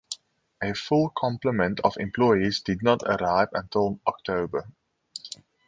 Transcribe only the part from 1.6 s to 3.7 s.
of employees did not arrive